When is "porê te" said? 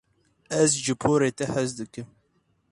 1.01-1.45